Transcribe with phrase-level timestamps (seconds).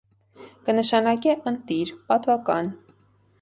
[0.69, 2.73] Կը նշանակէ «ընտիր, պատուական»։